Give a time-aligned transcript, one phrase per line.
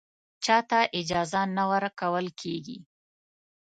[0.43, 2.77] چا ته اجازه نه ورکول کېږي